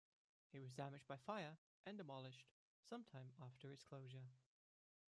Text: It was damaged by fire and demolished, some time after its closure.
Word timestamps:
It 0.51 0.57
was 0.61 0.73
damaged 0.73 1.05
by 1.07 1.17
fire 1.17 1.59
and 1.85 1.95
demolished, 1.95 2.47
some 2.81 3.03
time 3.03 3.33
after 3.39 3.71
its 3.71 3.83
closure. 3.83 4.23